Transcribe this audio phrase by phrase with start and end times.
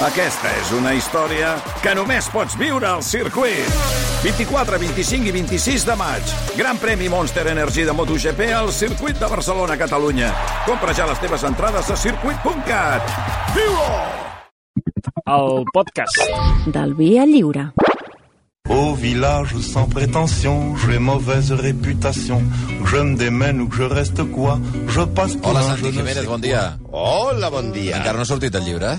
[0.00, 1.50] Aquesta és una història
[1.84, 3.66] que només pots viure al circuit.
[4.22, 6.32] 24, 25 i 26 de maig.
[6.56, 10.32] Gran premi Monster Energy de MotoGP al circuit de Barcelona, Catalunya.
[10.64, 13.12] Compra ja les teves entrades a circuit.cat.
[13.52, 13.92] Viu-ho!
[15.36, 16.16] El podcast.
[16.64, 17.68] Del Via Lliure.
[18.70, 22.40] Au village sans prétention, j'ai mauvaise réputation.
[22.86, 26.22] Je me démène ou que je reste quoi, je passe pour Hola, un Santi Jiménez,
[26.26, 26.78] bon dia.
[26.92, 27.96] Hola, bon dia.
[27.98, 28.92] Encara no ha sortit el llibre?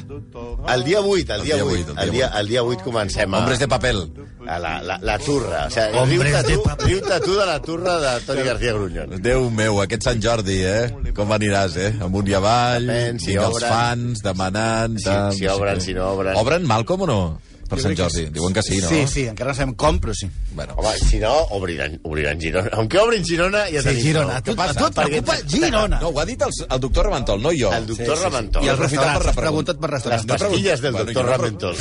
[0.67, 2.63] El dia 8, el, El dia dia 8, vuit, el el, dia dia, el dia
[2.63, 4.01] 8 comencem a, Hombres de papel.
[4.47, 5.67] a la, la, la turra.
[5.67, 5.69] O
[6.05, 9.15] sigui, riu-te tu, riu tu de la turra de Toni García Grunyón.
[9.23, 10.89] Déu meu, aquest Sant Jordi, eh?
[11.15, 11.93] Com aniràs, eh?
[12.03, 13.71] Amunt i avall, Depèn, si vinga els obren.
[13.71, 14.97] fans, demanant...
[14.99, 16.35] Si- si no sé obren, si no obren.
[16.37, 17.21] Obren Malcom o no?
[17.71, 18.25] Per Sant Jordi.
[18.35, 18.89] Diuen que sí, no?
[18.91, 20.27] Sí, sí, encara no sabem com, però sí.
[20.51, 22.69] Bueno, Home, si no, obriran, obriran Girona.
[22.73, 24.37] Aunque obrin Girona, ja Sí, tenim Girona.
[24.37, 24.75] A tu, passa?
[24.79, 25.99] tu et preocupa Girona.
[26.01, 27.71] no, ho ha dit el, el doctor Reventol, no jo.
[27.73, 28.23] El doctor Sí, sí, sí.
[28.29, 28.63] Ramentol.
[28.65, 30.25] I restaurants, per has preguntat per Les restaurants.
[30.27, 30.51] No pregunto.
[30.51, 31.75] pastilles del Bueno, doctor no Ramentol.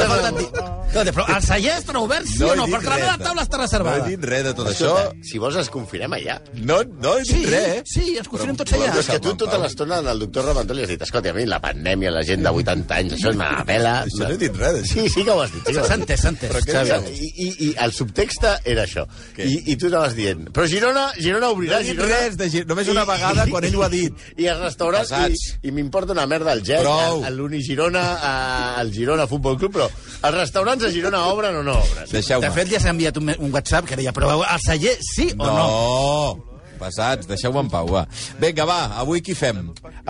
[0.00, 0.48] Faltat dir...
[0.90, 2.64] Escolta, però el celler estarà obert, sí o no?
[2.66, 4.00] Perquè la meva taula està No reservada.
[4.02, 4.94] he dit res de tot això.
[5.22, 6.40] si vols ens confinem allà.
[6.66, 7.82] No, no he dit Sí, res.
[7.86, 8.88] sí, ens confinem tots allà.
[8.98, 11.60] és que tu tota l'estona al doctor Ramentol li has dit escolta, a mi la
[11.62, 13.94] pandèmia, la gent de 80 anys, això és una pela.
[14.02, 14.92] Això no he dit res, d'això.
[14.94, 15.66] Sí, sí que ho has dit.
[15.66, 16.54] Sí S'ha entès, s'ha entès.
[16.70, 17.10] Xavi.
[17.10, 19.06] I, i, I el subtext era això.
[19.36, 19.46] Què?
[19.48, 22.18] I, I tu anaves dient, però Girona, Girona No obrirà, he dit Girona...
[22.20, 22.64] res, de Gir...
[22.68, 24.14] només una vegada quan ell ho ha dit.
[24.36, 27.20] I els restaurants, i, i m'importa una merda el GEC, Prou.
[27.22, 31.56] el- el l'Uni Girona, eh, el Girona Futbol Club, però els restaurants a Girona obren
[31.56, 32.06] o no obren?
[32.10, 35.44] De fet, ja s'ha enviat un, un WhatsApp que deia, però el celler sí o
[35.46, 35.56] no?
[35.56, 36.49] No,
[36.80, 38.06] pesats, deixeu-me en pau, va.
[38.40, 39.60] Vinga, va, avui qui fem?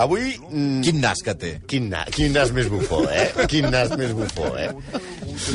[0.00, 0.36] Avui...
[0.48, 1.52] Mm, Quin nas que té?
[1.70, 3.28] Quin, na, quin nas més bufó, eh?
[3.50, 4.70] Quin nas més bufó, eh?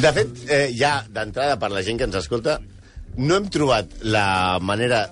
[0.03, 2.59] De fet, eh, ja d'entrada per la gent que ens escolta,
[3.17, 5.05] no hem trobat la manera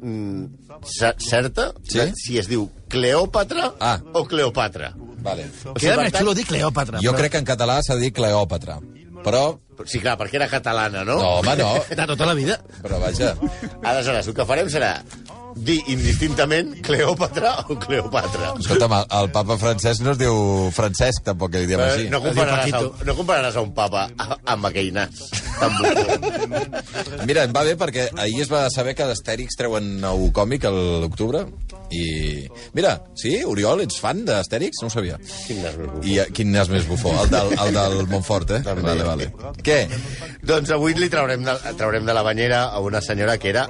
[0.00, 0.44] mm,
[0.88, 1.98] cer- certa Sí?
[2.00, 3.98] de si es diu Cleòpatra Ah.
[4.14, 4.92] o Cleopatra.
[5.24, 5.46] Vale.
[5.64, 7.00] O Queda per més tant- xulo dir Cleòpatra.
[7.00, 8.78] Jo però- crec que en català s'ha de dir Cleòpatra.
[9.24, 11.18] Però, Sí, clar, perquè era catalana, no?
[11.20, 11.72] no, home, no.
[11.94, 12.58] De tota la vida.
[12.82, 13.34] Però vaja,
[13.82, 14.96] Aleshores, el que farem serà
[15.54, 18.54] dir indistintament Cleòpatra o Cleopatra.
[18.58, 20.34] escolta'm, el, el papa Francesc no es diu
[20.74, 22.08] Francesc, tampoc, que li diem Eh, així.
[22.10, 25.28] no, compararàs a, no compararàs a un papa a- amb aquell nas.
[27.26, 30.72] Mira, em va bé perquè ahir es va saber que d'Astèrix treuen nou còmic a
[30.74, 31.44] l'octubre
[31.94, 32.48] i...
[32.74, 34.80] Mira, sí, Oriol, ets fan d'Astèrix?
[34.82, 35.18] No ho sabia.
[35.46, 36.04] Quin nas més bufó.
[36.10, 37.12] I eh, quin nas més bufó?
[37.22, 38.60] El del, el del Montfort, eh?
[38.66, 38.82] També.
[38.88, 39.30] Vale, vale.
[39.64, 39.78] Què?
[40.44, 43.66] Doncs avui li traurem de, traurem de la banyera a una senyora que era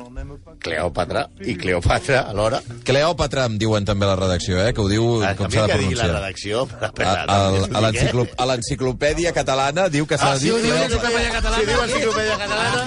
[0.64, 2.60] Cleòpatra i Cleopatra alhora.
[2.86, 4.72] Cleòpatra, em diuen també la redacció, eh?
[4.74, 6.14] Que ho diu Ah, com s'ha de digui la pronunciar.
[6.14, 6.68] redacció.
[6.80, 8.28] A, eh?
[8.38, 11.10] a l'enciclopèdia catalana diu que s'ha Ah, de dir ho diu Cleòpatra.
[11.10, 11.58] l'enciclopèdia catalana.
[11.60, 12.82] Si diu l'enciclopèdia catalana,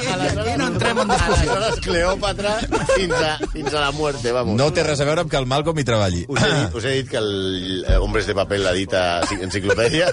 [0.47, 1.51] Aquí no entrem en discussió.
[1.53, 2.55] aleshores Cleòpatra
[2.95, 4.57] fins a, fins a la muerte, vamos.
[4.57, 6.23] No té res a veure amb que el Malcolm hi treballi.
[6.31, 9.03] Us he, dit, us he dit que el eh, Hombres de Paper l'ha dit a
[9.27, 10.07] ci- enciclopèdia.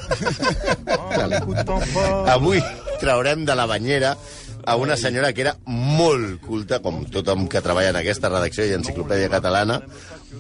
[2.34, 2.60] Avui
[3.00, 4.16] traurem de la banyera
[4.66, 8.72] a una senyora que era molt culta, com tothom que treballa en aquesta redacció i
[8.78, 9.80] enciclopèdia catalana,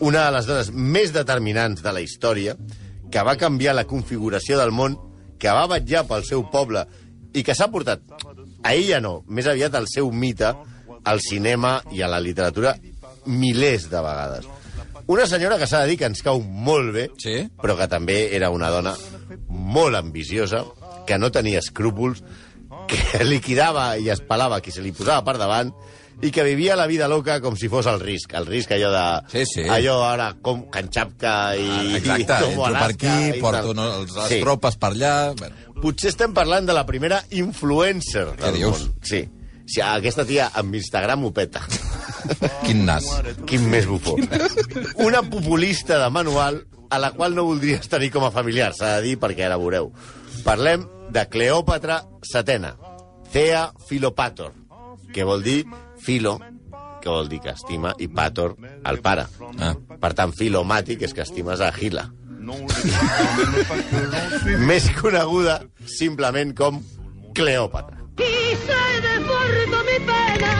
[0.00, 2.56] una de les dones més determinants de la història,
[3.12, 4.96] que va canviar la configuració del món,
[5.38, 6.86] que va vetllar pel seu poble
[7.34, 8.00] i que s'ha portat,
[8.64, 10.54] a ella no, més aviat al seu mite,
[11.04, 12.72] al cinema i a la literatura
[13.26, 14.48] milers de vegades.
[15.06, 17.48] Una senyora que s'ha de dir que ens cau molt bé, Sí?
[17.60, 18.94] però que també era una dona
[19.48, 20.64] molt ambiciosa,
[21.06, 22.22] que no tenia escrúpols,
[22.88, 25.72] que liquidava i espalava qui se li posava per davant
[26.22, 28.32] i que vivia la vida loca com si fos el risc.
[28.38, 29.04] El risc allò de...
[29.32, 29.64] Sí, sí.
[29.68, 31.66] Allò ara com Can Xapca i...
[31.98, 34.40] Exacte, i entro per aquí, i porto no, les Sí.
[34.40, 35.14] tropes per allà...
[35.36, 38.84] Bueno, Potser estem parlant de la primera influencer del dius?
[38.86, 38.94] món.
[39.02, 39.24] Sí.
[39.66, 41.62] Si aquesta tia amb Instagram ho peta.
[42.64, 43.06] quin nas.
[43.48, 44.16] Quin més bufó.
[45.04, 49.08] Una populista de manual a la qual no voldries tenir com a familiar, s'ha de
[49.08, 49.90] dir perquè ara veureu.
[50.44, 52.74] Parlem de Cleòpatra setena,
[53.32, 54.52] Thea Philopator,
[55.12, 55.64] que vol dir
[55.98, 56.38] filo,
[57.02, 58.54] que vol dir que estima, i pator,
[58.84, 59.26] el pare.
[59.58, 59.74] Ah.
[60.00, 62.06] Per tant, filomàtic és que estimes a Gila.
[64.68, 66.80] Més coneguda simplement com
[67.34, 68.03] Cleòpatra.
[68.18, 70.52] Y se desbordó mi pena.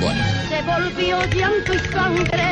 [0.00, 2.42] Bueno, Se volvió llanto y sangre.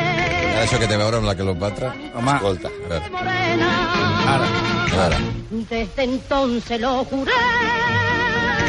[0.55, 1.93] ara això que té a veure amb la Cleopatra?
[2.15, 2.67] Home, Escolta.
[2.69, 3.69] A veure, Morena.
[4.35, 4.47] ara.
[4.47, 5.17] a veure.
[5.69, 7.31] Desde entonces lo juré.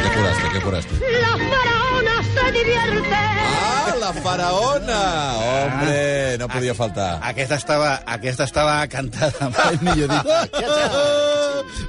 [0.03, 0.93] Què curaste, què curaste?
[1.21, 3.21] La faraona se divierte.
[3.59, 4.99] Ah, la faraona!
[5.37, 7.19] Hombre, no podia faltar.
[7.23, 10.27] Aquesta estava, aquesta estava cantada, mai millor dit.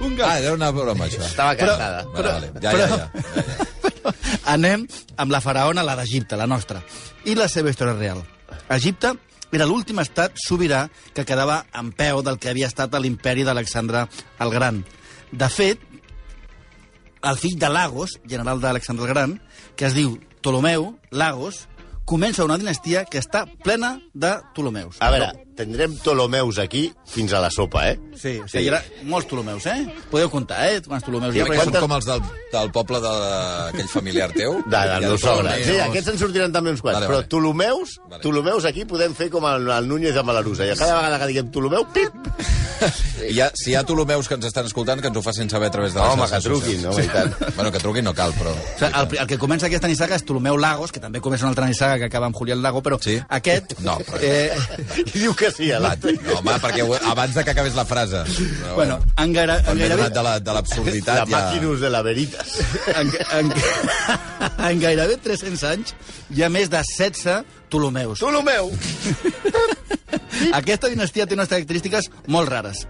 [0.01, 0.29] Un gat.
[0.29, 1.23] Ah, era una broma, això.
[1.27, 2.05] Estava cantada.
[2.15, 2.53] Vale, vale.
[2.63, 3.43] Ja, però- ja, ja.
[3.45, 4.13] ja, ja.
[4.55, 4.87] Anem
[5.17, 6.83] amb la faraona, la d'Egipte, la nostra,
[7.25, 8.23] i la seva història real.
[8.73, 9.15] Egipte
[9.53, 10.87] era l'últim estat sobirà
[11.17, 14.07] que quedava en peu del que havia estat l'imperi d'Alexandre
[14.45, 14.83] el Gran.
[15.33, 15.81] De fet,
[17.23, 19.35] el fill de Lagos, general d'Alexandre el Gran,
[19.77, 21.67] que es diu Ptolomeu Lagos,
[22.09, 24.97] comença una dinastia que està plena de Ptolemeus.
[25.05, 25.27] A veure,
[25.59, 27.99] tindrem Ptolomeus aquí fins a la sopa, eh?
[28.17, 29.83] Sí, o sigui, hi ha molts Ptolemeus, eh?
[30.11, 30.81] Podeu comptar, eh?
[30.87, 31.49] Quants Ptolemeus hi ha?
[31.51, 32.23] perquè són són- com els del,
[32.55, 34.57] del poble d'aquell familiar teu?
[34.73, 35.53] De, del meu sogre.
[35.67, 36.97] Sí, aquests en sortiran també uns quants.
[37.03, 37.29] Vale, Però vale.
[37.29, 38.23] Ptolemeus, Vale.
[38.25, 40.65] Ptolemeus aquí podem fer com el, el Núñez de Malarusa.
[40.65, 42.68] I a cada vegada que diguem Ptolomeu, pip!
[43.35, 45.69] I ha, si hi ha Ptolemeus que ens estan escoltant, que ens ho facin saber
[45.69, 47.35] a través de les Home, que truquin, i tant.
[47.59, 48.53] Bueno, que truquin no cal, però...
[48.53, 51.51] O sigui, el, el que comença aquesta nissaga és Ptolomeu Lagos, que també comença una
[51.55, 53.19] altra nissaga que acaba amb Julián Lago, però Sí?
[53.29, 53.75] aquest...
[53.85, 54.55] No, però- Eh,
[55.05, 56.15] I diu que sí, a l'altre.
[56.23, 58.23] No, home, perquè ho- abans de que acabés la frase.
[58.29, 60.09] Però, bueno, en, quan en gairebé...
[60.15, 61.31] de la- de l'absurditat La ja...
[61.37, 62.57] Maquinus de la Veritas.
[62.95, 63.11] En,
[63.41, 63.53] en,
[64.71, 65.95] en gairebé 300 anys
[66.35, 68.19] hi ha més de 16 Ptolemeus.
[68.23, 68.71] Ptolomeu!
[70.59, 72.87] Aquesta dinastia té unes característiques molt rares.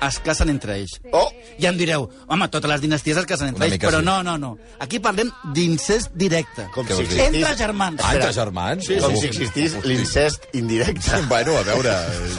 [0.00, 0.94] Es casen entre ells.
[1.12, 1.26] Oh!
[1.60, 4.06] Ja em direu, home, totes les dinasties es casen entre Una ells, però sí.
[4.06, 4.54] no, no, no.
[4.80, 6.64] Aquí parlem d'incest directe.
[6.74, 7.26] Com si existís...
[7.26, 8.00] Entre germans.
[8.04, 8.86] Ah, entre germans?
[8.88, 11.20] Sí, com si existís l'incest indirecte.
[11.30, 11.92] Bueno, a veure...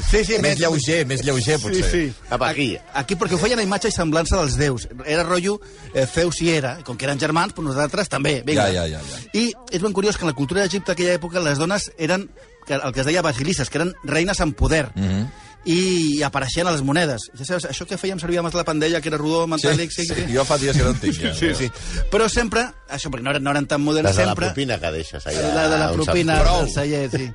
[0.10, 1.86] Sí, sí, més lleuger, més lleuger, potser.
[1.86, 2.25] Sí, sí.
[2.28, 2.72] Cap aquí.
[2.98, 4.88] Aquí perquè ho feien a imatge i semblança dels déus.
[5.06, 5.60] Era rotllo
[5.94, 8.40] eh, Zeus i Hera, com que eren germans, però nosaltres també.
[8.48, 8.68] Vinga.
[8.74, 9.22] Ja, ja, ja, ja.
[9.38, 12.28] I és ben curiós que en la cultura d'Egipte aquella època les dones eren
[12.72, 14.92] que el que es deia basilisses, que eren reines amb poder.
[14.96, 15.08] Mm.
[15.08, 15.32] -hmm.
[15.64, 17.30] I apareixien a les monedes.
[17.38, 19.92] Ja sabes, això que fèiem servir abans la pandella, que era rodó, metàl·lic...
[19.92, 21.36] Sí, sí, jo fa dies que no en tinc, ja.
[21.36, 21.70] sí, sí.
[22.10, 24.48] Però sempre, això perquè no eren, no eren tan moderns, Les de la sempre...
[24.48, 25.54] propina que deixes allà.
[25.54, 26.58] La de la propina saps.
[26.58, 27.34] del celler, sí.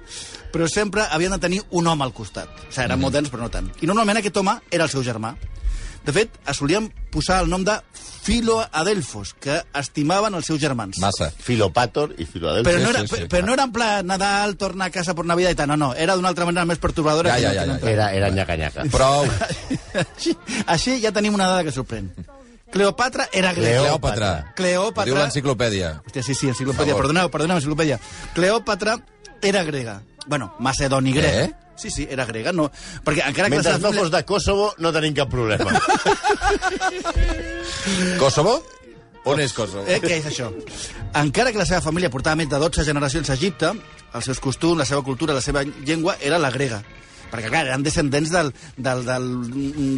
[0.52, 2.48] Però sempre havien de tenir un home al costat.
[2.48, 3.70] O sigui, eren moderns, però no tant.
[3.80, 5.36] I normalment aquest home era el seu germà.
[6.06, 7.74] De fet, es solien posar el nom de
[8.26, 11.00] Filo Adelfos, que estimaven els seus germans.
[11.02, 11.28] Massa.
[11.30, 12.66] Filopator i Filadelfia.
[12.66, 15.26] Però no, era, sí, sí, però no era en plan Nadal, torna a casa per
[15.26, 15.90] Navidad i tal, no, no.
[15.94, 17.34] Era d'una altra manera més pertorbadora.
[17.34, 17.76] Ja, que ja, ja, ja.
[17.76, 17.92] entrava.
[17.92, 18.86] Era, era nyaca-nyaca.
[18.94, 19.26] Prou.
[20.02, 20.34] així,
[20.66, 22.10] així ja tenim una dada que sorprèn.
[22.74, 23.84] Cleopatra era grega.
[23.84, 24.32] Cleòpatra.
[24.58, 25.06] Cleòpatra.
[25.06, 25.92] Ho diu l'enciclopèdia.
[26.06, 26.98] Hòstia, sí, sí, enciclopèdia.
[26.98, 27.98] Perdoneu, perdoneu, enciclopèdia.
[28.34, 28.98] Cleòpatra
[29.42, 30.00] era grega.
[30.26, 31.34] Bueno, macedoni grec.
[31.44, 31.54] Eh?
[31.76, 32.52] Sí, sí, era grega.
[32.56, 32.70] No,
[33.04, 35.76] perquè encara que Mentre la no fos de Kosovo, no tenim cap problema.
[38.18, 38.62] Kosovo?
[39.26, 39.84] On és Kosovo?
[39.90, 40.52] Eh, què és això?
[41.18, 43.72] Encara que la seva família portava més de 12 generacions a Egipte,
[44.14, 46.80] els seus costums, la seva cultura, la seva llengua era la grega.
[47.26, 49.24] Perquè, clar, eren descendents del, del, del,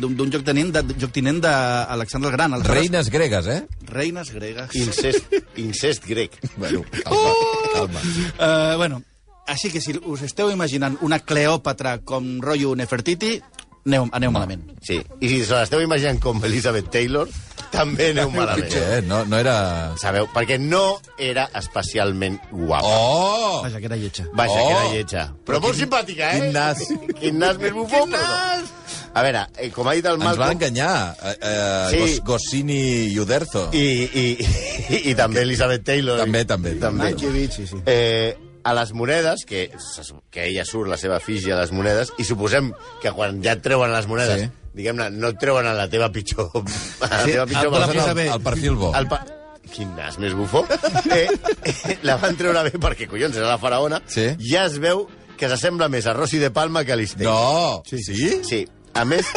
[0.01, 2.57] d'un d'un lloctinent, de, lloctinent d'Alexandre el Gran.
[2.57, 3.61] Aleshores, Reines gregues, eh?
[3.93, 4.73] Reines gregues.
[4.75, 6.41] incest, incest grec.
[6.57, 7.35] Bueno, calma,
[7.75, 8.01] calma.
[8.41, 9.03] Uh, bueno,
[9.49, 13.39] així que si us esteu imaginant una Cleòpatra com rotllo Nefertiti,
[13.89, 14.65] aneu, aneu malament.
[14.85, 15.01] Sí.
[15.21, 17.29] I si se l'esteu imaginant com Elizabeth Taylor,
[17.73, 18.69] també aneu malament.
[18.69, 19.03] Pitjor, eh?
[19.09, 19.57] No, no era...
[20.01, 20.29] Sabeu?
[20.35, 22.89] Perquè no era especialment guapa.
[22.89, 23.63] Oh!
[23.65, 24.27] Vaja, que era lletja.
[24.37, 24.69] Vaja, Oh!
[24.69, 25.25] que era lletja.
[25.49, 26.41] Però molt simpàtica, eh?
[26.47, 26.85] quin nas.
[27.21, 28.75] Quin nas més bufó, però no.
[29.19, 30.57] A veure, eh, com ha dit el Ens van Malcolm...
[30.59, 30.93] enganyar.
[31.25, 31.99] Eh, eh, Sí.
[31.99, 33.69] Gos, Goscini i Uderzo.
[33.73, 34.27] I, i,
[34.93, 36.21] i, i també Elizabeth Taylor.
[36.21, 36.75] També, també.
[36.81, 37.09] també.
[37.09, 37.81] Mankiewicz, sí, sí.
[37.89, 38.37] Eh,
[38.69, 39.71] a les monedes, que,
[40.31, 42.71] que ella surt la seva fígia a les monedes, i suposem
[43.03, 44.51] que quan ja et treuen les monedes, Sí.
[44.79, 46.51] diguem-ne, no et treuen a la teva pitjor...
[46.55, 48.03] A la Sí, teva el pitjor persona.
[48.03, 48.29] posa bé.
[48.33, 48.93] El perfil bo.
[48.97, 49.25] El pa...
[49.69, 50.63] Quin nas més bufó.
[51.13, 53.99] Eh, eh, la van treure bé perquè, collons, era la faraona.
[54.09, 54.31] Sí.
[54.49, 55.03] Ja es veu
[55.37, 57.29] que s'assembla més a Rossi de Palma que a l'Istell.
[57.29, 57.83] No!
[57.87, 58.01] Sí?
[58.03, 58.31] sí?
[58.49, 58.63] Sí.
[58.97, 59.29] A més,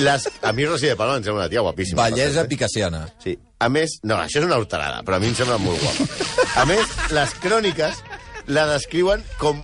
[0.00, 0.24] les...
[0.42, 2.06] a mi Rossi de Palma em sembla una tia guapíssima.
[2.08, 2.48] Bellesa eh?
[2.48, 3.02] picassiana.
[3.22, 3.36] Sí.
[3.60, 6.08] A més, no, això és una horterada, però a mi em sembla molt guapa.
[6.62, 8.00] A més, les cròniques
[8.48, 9.62] la descriuen com...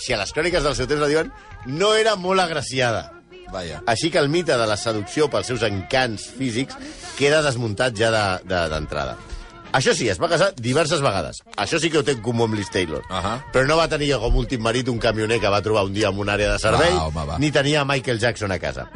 [0.00, 1.32] Si a les cròniques del seu temps la diuen,
[1.66, 3.10] no era molt agraciada.
[3.52, 3.82] Vaja.
[3.90, 6.76] Així que el mite de la seducció pels seus encants físics
[7.18, 9.16] queda desmuntat ja de- de- d'entrada.
[9.18, 9.36] De,
[9.76, 11.42] Això sí, es va casar diverses vegades.
[11.56, 13.02] Això sí que ho té en comú amb Liz Taylor.
[13.10, 13.36] Ahà.
[13.52, 16.18] Però no va tenir com últim marit un camioner que va trobar un dia en
[16.18, 17.38] una àrea de servei, Va, home, va.
[17.38, 18.88] ni tenia Michael Jackson a casa.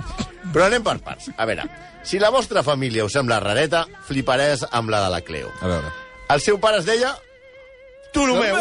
[0.52, 1.28] Però anem per parts.
[1.36, 1.68] A veure,
[2.02, 5.52] si la vostra família us sembla rareta, fliparàs amb la de la Cleo.
[5.60, 5.92] A veure.
[6.30, 7.12] El seu pare es deia
[8.12, 8.56] Ptolomeu.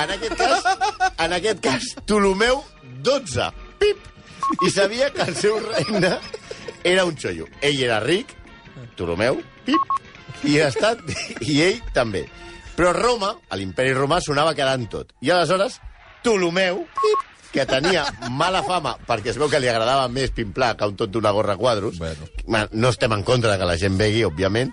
[0.00, 0.64] En aquest cas,
[1.18, 2.62] en aquest cas, Ptolomeu
[3.04, 3.50] 12.
[3.78, 4.06] Pip.
[4.64, 6.14] I sabia que el seu regne
[6.84, 7.46] era un xollo.
[7.60, 8.32] Ell era ric,
[8.94, 9.92] Ptolomeu, pip,
[10.48, 11.04] i ha estat,
[11.44, 12.24] i ell també.
[12.76, 15.12] Però Roma, a l'imperi romà, sonava quedant tot.
[15.20, 15.78] I aleshores,
[16.22, 20.86] Ptolomeu, pip, que tenia mala fama perquè es veu que li agradava més pimplar que
[20.88, 22.28] un tot d'una gorra quadros, Bueno.
[22.72, 24.72] No estem en contra que la gent begui, òbviament,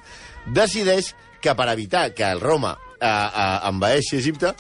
[0.54, 4.54] decideix que per evitar que el Roma eh, eh, envaeixi Egipte,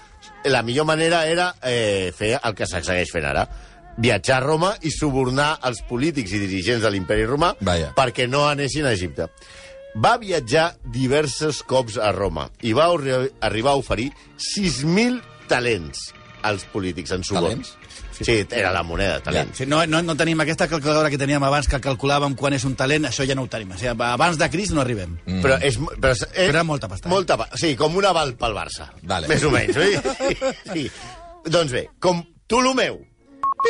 [0.45, 3.47] la millor manera era eh, fer el que se segueix fent ara.
[3.97, 7.93] Viatjar a Roma i subornar els polítics i dirigents de l'imperi romà Vaja.
[7.97, 9.25] perquè no anessin a Egipte.
[9.97, 16.11] Va viatjar diversos cops a Roma i va arri- arribar a oferir 6.000 talents.
[16.45, 17.63] Els polítics en suborn.
[17.63, 17.73] Talents?
[18.17, 19.59] Sí, era la moneda, talents.
[19.59, 22.73] Sí, no, no, no tenim aquesta calculadora que teníem abans, que calculàvem quan és un
[22.77, 23.75] talent, això ja no ho tenim.
[23.75, 25.19] O sigui, abans de Cris no arribem.
[25.25, 25.43] Mm.
[25.45, 27.13] Però, és, però, és, Però era molta pasta, eh?
[27.13, 27.59] Molta pasta.
[27.61, 28.89] Sí, com un aval pel Barça.
[29.03, 29.29] Vale.
[29.29, 29.77] Més o menys.
[29.77, 29.99] Oi?
[30.73, 30.89] Sí.
[31.47, 32.99] Doncs bé, com Ptolomeu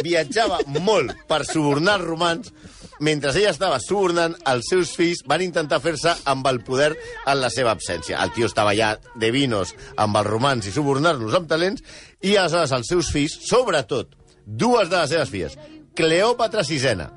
[0.03, 2.53] viatjava molt per subornar els romans,
[2.99, 6.91] mentre ella estava subornant, els seus fills van intentar fer-se amb el poder
[7.25, 8.21] en la seva absència.
[8.23, 11.83] El tio estava ja de vinos amb els romans i subornar-los amb talents,
[12.21, 15.57] i aleshores els seus fills, sobretot, dues de les seves filles,
[15.97, 17.07] Cleòpatra sisena,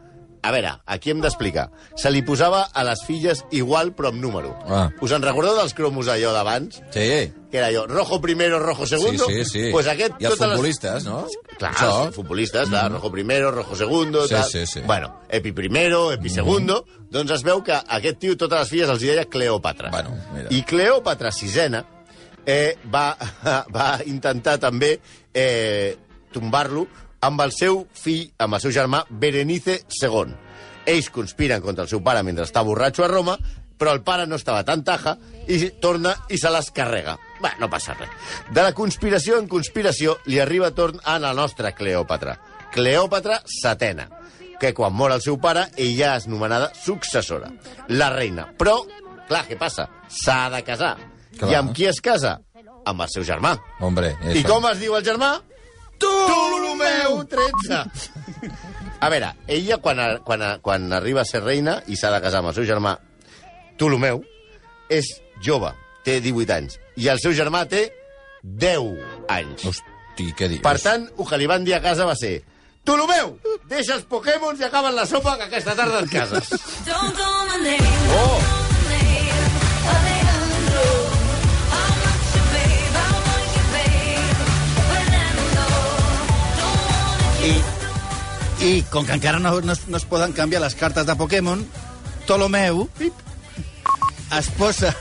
[0.42, 1.66] a veure, aquí hem d'explicar.
[2.00, 4.54] Se li posava a les filles igual, però amb número.
[4.66, 4.88] Ah.
[5.04, 6.80] Us en recordeu dels cromos allò d'abans?
[6.94, 7.10] Sí.
[7.50, 9.26] Que era allò, rojo primero, rojo segundo?
[9.26, 9.64] Sí, sí, sí.
[9.72, 11.26] Pues aquest, I els totes les- futbolistes, no?
[11.58, 12.06] Clar, Això.
[12.06, 14.26] els futbolistes, clar, rojo primero, rojo segundo...
[14.28, 14.44] Sí, tal.
[14.50, 14.80] sí, sí.
[14.86, 16.84] Bueno, epi primero, epi segundo...
[17.10, 19.90] Doncs es veu que aquest tio, totes les filles, els deia Cleòpatra.
[19.90, 20.46] Bueno, mira.
[20.54, 21.80] I Cleòpatra sisena
[22.46, 23.16] eh, va,
[23.76, 24.92] va intentar també
[25.34, 25.96] eh,
[26.32, 26.86] tombar-lo
[27.20, 30.36] amb el seu fill, amb el seu germà, Berenice II.
[30.90, 33.36] Ells conspiren contra el seu pare mentre està borratxo a Roma,
[33.80, 35.14] però el pare no estava tan taja
[35.48, 37.16] i torna i se les carrega.
[37.40, 38.10] Bé, no passa res.
[38.52, 42.36] De la conspiració en conspiració li arriba torn a la nostra Cleòpatra.
[42.74, 44.06] Cleòpatra setena,
[44.60, 47.48] que quan mor el seu pare, ella és nomenada successora,
[47.88, 48.50] la reina.
[48.58, 48.76] Però,
[49.28, 49.88] clar, què passa?
[50.12, 50.94] S'ha de casar.
[51.38, 51.50] Clar.
[51.50, 52.36] I amb qui es casa?
[52.84, 53.54] Amb el seu germà.
[53.80, 55.38] Hombre, I com es diu el germà?
[56.00, 57.84] Ptolomeu 13.
[59.00, 62.20] A veure, ella, quan, a- quan, a- quan arriba a ser reina i s'ha de
[62.24, 62.96] casar amb el seu germà
[63.76, 64.22] Ptolomeu,
[64.92, 65.06] és
[65.44, 65.72] jove,
[66.04, 67.86] té 18 anys, i el seu germà té
[68.42, 68.98] 10
[69.32, 69.64] anys.
[69.70, 70.62] Hosti, què dius?
[70.64, 72.40] Per tant, el que li van dir a casa va ser
[72.84, 73.36] Ptolomeu,
[73.68, 76.48] deixa els Pokémon i acaben la sopa que aquesta tarda et cases.
[76.88, 77.94] Don't call my name.
[78.16, 78.59] Oh!
[87.40, 87.52] I,
[88.60, 91.62] I com que encara no, no, es, no es poden canviar les cartes de Pokémon,
[92.26, 94.92] Ptolomeu es posa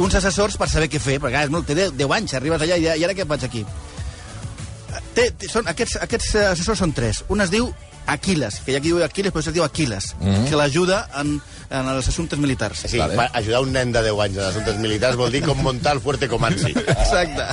[0.00, 2.78] uns assessors per saber què fer, perquè és molt, té 10, 10 anys, arribes allà
[2.78, 3.64] i, i ara què faig aquí?
[5.14, 7.22] Té, té, són, aquests, aquests assessors són tres.
[7.30, 7.68] Un es diu
[8.10, 10.48] Aquiles, que hi ha qui diu Aquiles, però es diu Aquiles, mm -hmm.
[10.50, 11.40] que l'ajuda en,
[11.70, 12.84] en els assumptes militars.
[12.86, 13.30] Sí, Vale.
[13.32, 16.28] ajudar un nen de 10 anys en assumptes militars vol dir com muntar el Fuerte
[16.28, 16.70] Comansi.
[16.76, 17.46] Exacte.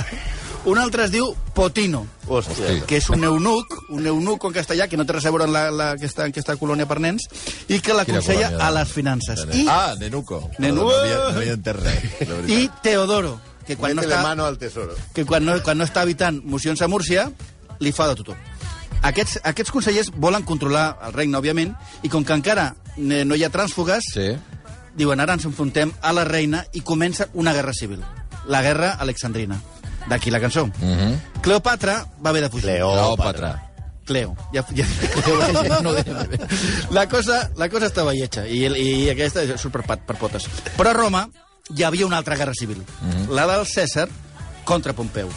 [0.64, 2.84] Un altre es diu Potino, Hòstia.
[2.86, 5.56] que és un eunuc, un eunuc en castellà, que no té res a veure amb
[5.56, 7.24] la, la, aquesta, aquesta colònia per nens,
[7.66, 9.42] i que l'aconsella a les finances.
[9.58, 10.38] I, Ah, Nenuco.
[10.62, 10.86] Nenuco.
[10.86, 12.52] No havia, no havia entès res, la veritat.
[12.54, 14.94] I Teodoro, que quan no, està, mano al tesoro.
[15.12, 17.26] que quan no, quan no està evitant mocions a Múrcia,
[17.80, 18.38] li fa de tothom.
[19.02, 23.50] Aquests, aquests consellers volen controlar el regne, òbviament, i com que encara no hi ha
[23.50, 24.30] trànsfugues, Sí.
[24.94, 27.98] diuen ara ens enfrontem a la reina i comença una guerra civil.
[28.46, 29.58] La guerra alexandrina.
[30.08, 30.66] D'aquí la cançó.
[30.66, 31.20] Mm -hmm.
[31.42, 32.68] Cleopatra va haver de fugir.
[32.70, 33.72] Cleòpatra.
[34.04, 34.36] Cleo.
[34.52, 35.92] Ja, ja, ja, no
[36.90, 40.48] la, cosa, la cosa estava lletja i, i aquesta surt per, per potes.
[40.76, 41.28] Però a Roma
[41.70, 42.78] hi havia una altra guerra civil.
[42.78, 43.28] Mm -hmm.
[43.30, 44.08] La del Cèsar
[44.64, 45.30] contra Pompeu.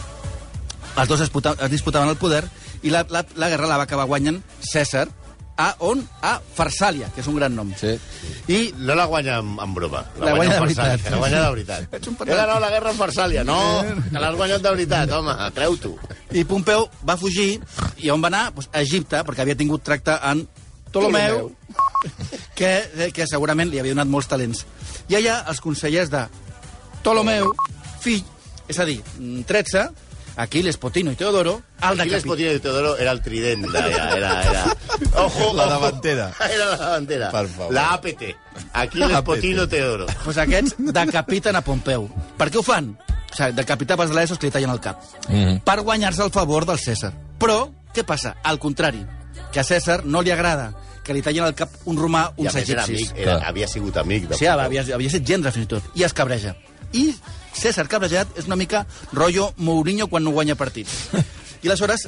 [0.97, 2.43] Els dos es, puta, es disputaven el poder
[2.81, 5.09] i la, la, la guerra la va acabar guanyant Cèsar
[5.57, 6.01] a on?
[6.21, 7.71] A Farsàlia, que és un gran nom.
[7.79, 7.93] Sí.
[8.51, 10.03] I No la guanya amb, amb broma.
[10.19, 11.11] La guanya de amb Farsàlia, veritat.
[11.11, 11.87] La guanya de veritat.
[11.99, 13.45] Ets un He ganat la guerra amb Farsàlia.
[13.47, 13.59] No,
[14.09, 15.95] que l'has guanyat de veritat, home, creu-t'ho.
[16.35, 17.49] I Pompeu va fugir
[18.03, 18.45] i on va anar?
[18.55, 20.63] Pues, a Egipte, perquè havia tingut tracte amb
[20.95, 21.49] Ptolomeu,
[22.55, 24.63] que, eh, que segurament li havia donat molts talents.
[25.11, 26.21] I allà els consellers de
[27.01, 27.51] Ptolomeu,
[27.99, 28.23] fill,
[28.67, 29.89] és a dir, mm, 13,
[30.37, 32.29] Aquiles, Potino i Teodoro, el de Aquiles Capi...
[32.29, 34.63] Potino i Teodoro era el trident d'allà, era, era...
[35.23, 35.69] Ojo, La ojo.
[35.69, 36.31] davantera.
[36.53, 37.31] Era la davantera.
[37.31, 37.73] Per favor.
[37.73, 38.23] La APT.
[38.73, 39.25] Aquiles APT.
[39.25, 40.07] Potino Teodoro.
[40.23, 42.09] Pues aquests decapiten a Pompeu.
[42.37, 42.93] Per què ho fan?
[43.31, 45.01] O sigui, decapitar pels lesos que li tallen el cap.
[45.27, 45.61] Mm -hmm.
[45.63, 47.13] Per guanyar-se el favor del Cèsar.
[47.39, 48.35] Però, què passa?
[48.43, 49.05] Al contrari,
[49.51, 50.73] que a Cèsar no li agrada
[51.05, 53.11] que li tallin el cap un romà, uns més era egipcis.
[53.11, 54.27] amic, era, havia sigut amic.
[54.27, 55.83] De Sí, havia, havia estat gendre, fins i tot.
[55.93, 56.55] I es cabreja.
[56.93, 57.13] I
[57.55, 61.09] César cabrejat és una mica rotllo Mourinho quan no guanya partits.
[61.63, 62.07] I aleshores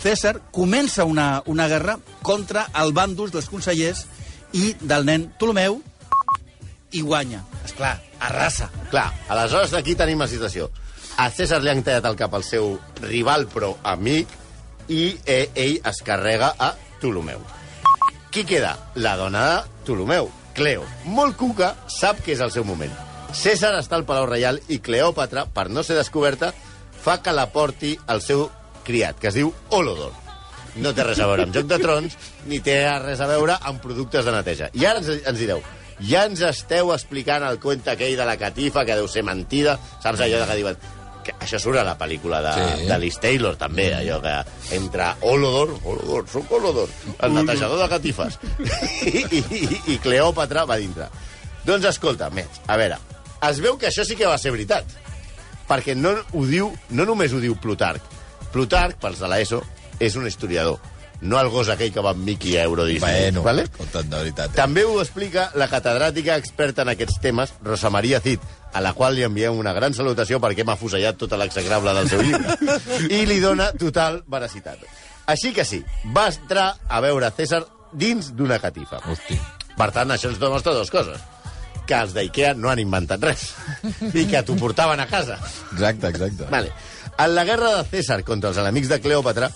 [0.00, 4.04] César comença una, una guerra contra el bàndol dels consellers
[4.54, 5.80] i del nen Ptolomeu
[6.94, 7.42] i guanya.
[7.66, 8.70] És clar, arrasa.
[8.92, 10.70] Clar, aleshores aquí tenim la situació.
[11.16, 14.30] A César li han tallat el cap al seu rival, però amic,
[14.92, 17.42] i eh, ell es carrega a Ptolomeu.
[18.30, 18.76] Qui queda?
[18.94, 20.84] La dona de Ptolomeu, Cleo.
[21.08, 23.05] Molt cuca, sap que és el seu moment.
[23.34, 26.52] César està al Palau Reial i Cleòpatra, per no ser descoberta,
[27.02, 28.48] fa que la porti el seu
[28.86, 30.12] criat, que es diu Olodor.
[30.76, 32.16] No té res a veure amb Joc de Trons,
[32.46, 34.68] ni té res a veure amb productes de neteja.
[34.76, 35.62] I ara ens, ens direu,
[36.04, 40.20] ja ens esteu explicant el conte aquell de la catifa, que deu ser mentida, saps
[40.20, 40.76] allò que diuen
[41.26, 42.84] que això surt a la pel·lícula de, Sí.
[42.86, 44.34] de Liz Taylor, també, allò que
[44.76, 48.38] entra Olodor, Olodor, soc Olodor, el netejador de catifes,
[49.10, 51.08] i, i, i, i Cleòpatra va dintre.
[51.66, 53.00] Doncs escolta, més, a veure,
[53.50, 54.90] es veu que això sí que va ser veritat,
[55.68, 58.02] perquè no ho diu, no només ho diu Plutarc.
[58.52, 59.62] Plutarc, pels de l'ESO,
[60.00, 60.78] és un historiador,
[61.20, 63.00] no el gos aquell que va amb Mickey a Euro Disney.
[63.00, 63.64] Bueno, vale?
[63.64, 64.52] escolta't, de veritat.
[64.52, 64.56] Eh?
[64.56, 69.16] També ho explica la catedràtica experta en aquests temes, Rosa Maria Cid, a la qual
[69.16, 72.58] li enviem una gran salutació perquè m'ha fusellat tota l'execrable del seu llibre.
[73.20, 74.84] I li dona total veracitat.
[75.26, 75.80] Així que sí,
[76.14, 79.00] va entrar a veure César dins d'una catifa.
[79.08, 79.38] Hosti.
[79.76, 81.20] Per tant, això ens demostra dues coses.
[81.86, 83.48] Que els d'IKEA no han inventat res.
[84.10, 85.38] I que t'ho portaven a casa.
[85.72, 86.50] Exacte, exacte.
[86.50, 86.72] Vale.
[87.16, 89.50] En la guerra de César contra els enemics de Cleòpatra,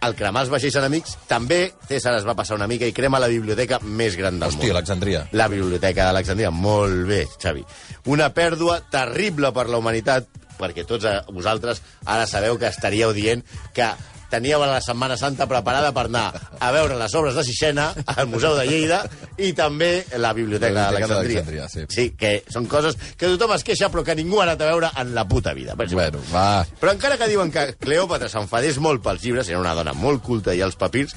[0.00, 3.30] al cremar els vaixells enemics, també César es va passar una mica i crema la
[3.30, 4.76] biblioteca més gran del Hosti, món.
[4.76, 5.24] Alexandria.
[5.32, 6.50] La biblioteca d'Alexandria.
[6.54, 7.64] Molt bé, Xavi.
[8.12, 13.44] Una pèrdua terrible per la humanitat, perquè tots vosaltres ara sabeu que estaríeu dient
[13.74, 13.90] que
[14.30, 16.26] teníeu la Setmana Santa preparada per anar
[16.60, 19.02] a veure les obres de Sixena al Museu de Lleida
[19.38, 21.68] i també la Biblioteca Biblioteca d'Alexandria.
[21.68, 21.86] sí.
[21.88, 24.90] sí, que són coses que tothom es queixa però que ningú ha anat a veure
[25.00, 25.76] en la puta vida.
[25.76, 26.10] Per exemple.
[26.10, 26.66] Bueno, va.
[26.80, 30.54] Però encara que diuen que Cleòpatra s'enfadés molt pels llibres, era una dona molt culta
[30.54, 31.16] i els papirs,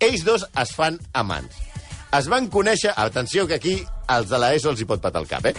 [0.00, 1.56] ells dos es fan amants.
[2.12, 3.78] Es van conèixer, atenció que aquí
[4.12, 5.54] als de l'ESO els hi pot patar el cap, eh?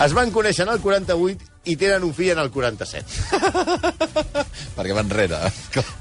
[0.00, 3.04] Es van conèixer en el 48 i tenen un fill en el 47.
[4.78, 5.38] Perquè va enrere.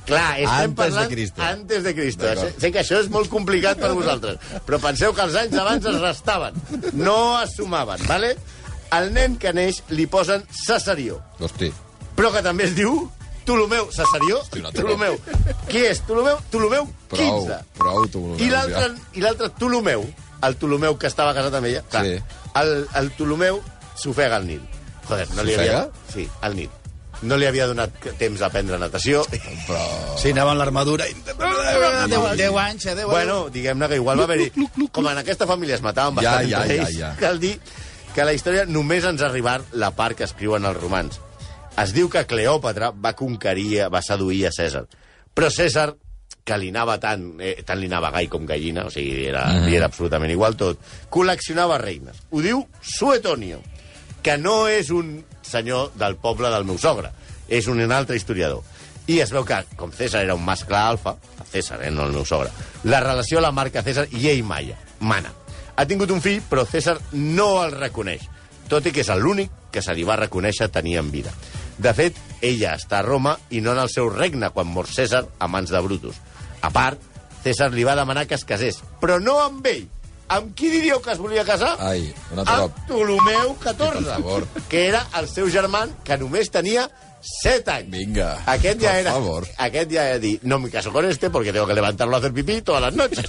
[0.07, 1.41] Clar, estem Antes parlant de Cristo.
[1.43, 2.29] antes de Cristo.
[2.39, 5.85] Sé, sé que això és molt complicat per vosaltres, però penseu que els anys abans
[5.91, 6.57] es restaven,
[6.93, 8.35] no es sumaven, ¿vale?
[8.95, 11.71] Al nen que neix li posen Cesarió, Hosti.
[12.15, 13.09] però que també es diu
[13.43, 13.89] Ptolomeu.
[13.95, 14.39] Cesarió?
[14.43, 15.17] Hosti, Ptolomeu.
[15.67, 15.99] Qui és?
[16.03, 16.37] Ptolomeu?
[16.49, 17.59] Ptolomeu Prou, 15.
[17.77, 18.23] prou, tu.
[18.43, 20.03] I l'altre i l'altre Ptolomeu,
[20.47, 22.17] el Ptolomeu que estava casat amb ella, clar, Sí.
[22.61, 23.61] el, el Ptolomeu
[23.97, 24.61] s'ofega al Nil.
[25.07, 25.87] Joder, no li havia...
[26.13, 26.69] Sí, al Nil.
[27.21, 29.23] No li havia donat temps a aprendre natació.
[29.65, 29.81] Però...
[30.21, 31.07] Sí, anava amb l'armadura.
[31.09, 32.93] i- 10, 10 anys, eh?
[32.93, 33.09] 10 anys.
[33.09, 34.51] Bueno, diguem-ne que igual va haver-hi...
[34.93, 37.13] Com en aquesta família es mataven Ja, bastant ja, entre ja, ells, ja.
[37.19, 37.55] cal dir
[38.13, 41.19] que a la història només ens ha arribat la part que escriuen els romans.
[41.77, 44.87] Es diu que Cleòpatra va conquerir, va seduir a Cèsar.
[45.37, 45.91] Però Cèsar,
[46.47, 49.57] que li anava tant, eh, tant li anava gai com gallina, o sigui, era, mm.
[49.57, 49.65] -hmm.
[49.69, 50.79] li era absolutament igual tot,
[51.09, 52.23] col·leccionava reines.
[52.31, 53.61] Ho diu Suetonio,
[54.23, 57.11] que no és un senyor del poble del meu sogre,
[57.47, 58.63] és un altre historiador.
[59.07, 61.15] I es veu que, com César era un mascle alfa,
[61.51, 62.51] César, eh, no el meu sogre,
[62.83, 65.31] la relació la marca César i ell Maya, mana.
[65.77, 68.27] Ha tingut un fill, però César no el reconeix,
[68.67, 71.31] tot i que és l'únic que se li va reconèixer tenir en vida.
[71.77, 75.23] De fet, ella està a Roma i no en el seu regne quan mor César
[75.39, 76.17] a mans de Brutus.
[76.61, 76.99] A part,
[77.43, 79.85] César li va demanar que es casés, però no amb ell.
[80.27, 81.75] Amb qui diríeu que es volia casar?
[81.79, 82.79] Ai, un altre amb cop.
[82.87, 86.87] Ptolomeu XIV, que era el seu germà que només tenia
[87.27, 87.89] 7 anys.
[87.93, 89.47] Vinga, Aquest ja era, favor.
[89.57, 92.33] Aquest ja era dir, no me caso con este porque tengo que levantarlo a hacer
[92.33, 93.25] pipí todas las noches.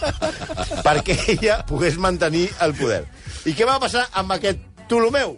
[0.86, 3.04] perquè ella pogués mantenir el poder.
[3.48, 5.36] I què va passar amb aquest Ptolomeu?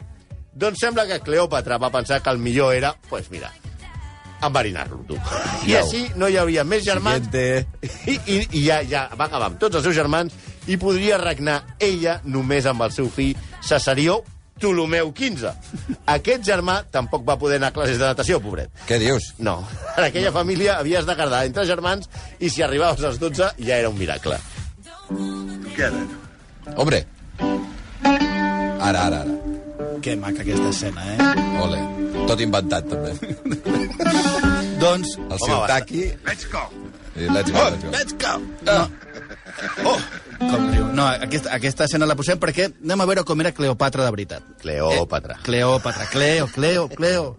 [0.52, 3.50] Doncs sembla que Cleòpatra va pensar que el millor era, pues mira,
[4.42, 5.16] enverinar-lo, tu.
[5.66, 7.66] I així no hi hauria més germans Siguiente.
[8.06, 10.34] i, i, i ja, ja va acabar amb tots els seus germans
[10.66, 14.20] i podria regnar ella només amb el seu fill Cesarió
[14.62, 15.50] Ptolomeu XV.
[16.14, 18.70] Aquest germà tampoc va poder anar a classes de natació, pobret.
[18.86, 19.32] Què dius?
[19.42, 19.56] No,
[19.96, 23.90] en aquella família havies de quedar entre germans i si arribaves als 12 ja era
[23.90, 24.38] un miracle.
[26.76, 27.04] Hombre.
[28.82, 29.38] Ara, ara, ara.
[30.02, 31.58] Que maca aquesta escena, eh?
[31.62, 31.78] Ole.
[32.26, 33.12] Tot inventat, també.
[34.82, 35.16] Doncs...
[35.18, 36.02] El Home, Sirtaki...
[36.26, 36.66] Let's go.
[37.14, 37.90] Let's go, let's go.
[37.90, 38.32] Let's go!
[38.66, 38.88] No.
[39.84, 39.98] Oh,
[40.38, 40.86] com riu.
[40.96, 44.48] No, aquesta, aquesta escena la posem perquè anem a veure com era Cleopatra de veritat.
[44.62, 45.38] Cleòpatra.
[45.40, 47.36] Eh, Cleòpatra, Cleo, Cleo, Cleo.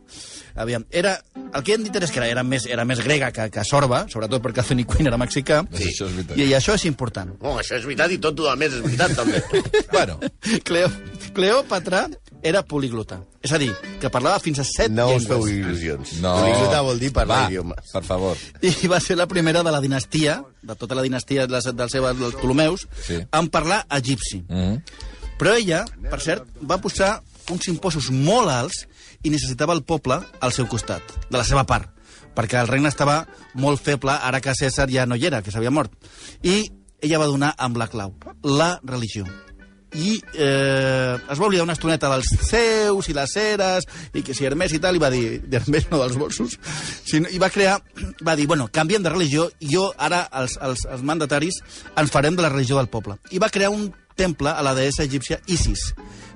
[0.56, 1.16] Aviam, era,
[1.56, 4.04] el que hem dit és que era, era, més, era més grega que, que sorba,
[4.12, 6.38] sobretot perquè Anthony Quinn era mexicà, Sí, això és veritat.
[6.38, 7.32] i, i això és important.
[7.42, 9.42] No, això és veritat i tot el més és veritat, també.
[9.96, 10.20] Bueno,
[10.64, 10.92] Cleo,
[11.34, 12.08] Cleòpatra
[12.44, 13.22] era poliglota.
[13.44, 15.80] És a dir, que parlava fins a set No us feu llengües.
[15.82, 16.14] il·lusions.
[16.24, 16.34] no...
[16.42, 17.90] Poliglota vol dir parlar Va, idiomes.
[17.92, 18.38] per favor.
[18.62, 22.20] I va ser la primera de la dinastia, de tota la dinastia dels, dels, seus,
[22.20, 23.20] dels Ptolemeus, Sí.
[23.32, 24.44] en parlar egipci.
[24.48, 24.78] Mm.
[25.40, 27.18] Però ella, per cert, va posar
[27.52, 28.86] uns impostos molt alts
[29.24, 31.90] i necessitava el poble al seu costat, de la seva part,
[32.36, 33.24] perquè el regne estava
[33.56, 35.94] molt feble ara que César ja no hi era, que s'havia mort.
[36.44, 36.64] I
[37.04, 39.26] ella va donar amb la clau, la religió.
[39.94, 43.86] I eh, es va oblidar una estoneta dels seus i les eres,
[44.18, 46.56] i que si Hermès i tal, i va dir, d'Hermès no dels bolsos,
[47.06, 47.76] sinó, i va crear,
[48.26, 51.62] va dir, bueno, canviem de religió, jo ara, els, els, els mandataris,
[51.94, 53.20] ens farem de la religió del poble.
[53.30, 55.92] I va crear un temple a la deessa egípcia Isis,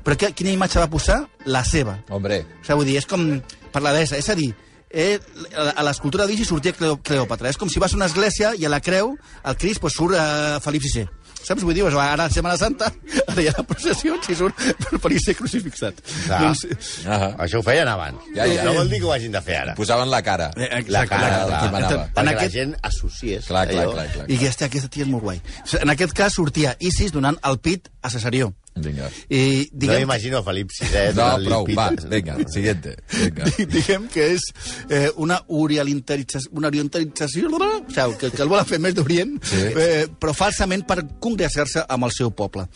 [0.07, 1.19] Però que, quina imatge va posar?
[1.51, 1.97] La seva.
[2.15, 3.27] Hombre, O sigui, vull dir, és com
[3.73, 4.15] per la deessa.
[4.15, 4.53] És a dir,
[4.89, 5.19] eh,
[5.53, 7.49] a a l'escultura d'Igi sortia Cleo, Cleòpatra.
[7.51, 10.15] És com si vas a una església i a la creu, al Crist, pues, surt
[10.15, 11.07] eh, Felip VI.
[11.47, 11.61] Saps?
[11.63, 12.87] Vull dir, pues, ara a Setmana Santa,
[13.31, 14.57] ara hi ha la processió i surt
[15.03, 15.99] Felip VI crucifixat.
[16.25, 16.39] Clar.
[16.41, 16.65] Doncs,
[17.07, 18.23] ah, Això ho feien abans.
[18.35, 18.63] Ja, ja.
[18.67, 19.75] No vol dir que ho hagin de fer ara.
[19.75, 20.49] posaven la cara.
[20.57, 21.59] Eh, exacte, La cara, clar, clar.
[21.61, 22.03] qui manava.
[22.07, 23.93] En Perquè aquest- la gent associés Clar, clar, allò.
[23.93, 24.25] clar, clar.
[24.31, 25.41] I aquesta, aquesta tia és molt guai.
[25.81, 28.53] En aquest cas sortia Isis donant el pit a Cesarió.
[28.77, 29.07] Vinga.
[29.29, 31.13] I No diguem, m'imagino Felip VI.
[31.17, 32.95] No, prou, va, vinga, siguiente.
[33.11, 33.47] Vinga.
[33.73, 34.45] diguem que és
[34.89, 39.61] eh, una orientalització, una orientalització o sigui, que, que el volen fer més d'Orient, Sí.
[39.75, 42.67] eh, però falsament per congressar-se amb el seu poble.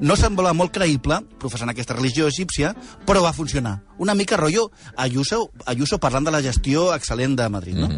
[0.00, 2.74] No semblava molt creïble, professant aquesta religió egípcia,
[3.06, 3.78] però va funcionar.
[3.98, 7.76] Una mica rotllo Ayuso, Ayuso parlant de la gestió excel·lent de Madrid.
[7.76, 7.88] No?